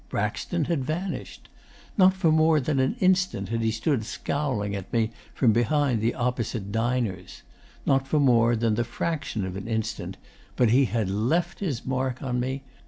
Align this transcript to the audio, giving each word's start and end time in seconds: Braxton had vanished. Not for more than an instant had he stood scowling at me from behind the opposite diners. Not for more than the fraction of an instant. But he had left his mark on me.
Braxton 0.09 0.65
had 0.65 0.83
vanished. 0.83 1.47
Not 1.95 2.15
for 2.15 2.31
more 2.31 2.59
than 2.59 2.79
an 2.79 2.95
instant 2.99 3.49
had 3.49 3.61
he 3.61 3.69
stood 3.69 4.03
scowling 4.03 4.75
at 4.75 4.91
me 4.91 5.11
from 5.35 5.53
behind 5.53 6.01
the 6.01 6.15
opposite 6.15 6.71
diners. 6.71 7.43
Not 7.85 8.07
for 8.07 8.19
more 8.19 8.55
than 8.55 8.73
the 8.73 8.83
fraction 8.83 9.45
of 9.45 9.55
an 9.55 9.67
instant. 9.67 10.17
But 10.55 10.71
he 10.71 10.85
had 10.85 11.07
left 11.07 11.59
his 11.59 11.85
mark 11.85 12.23
on 12.23 12.39
me. 12.39 12.63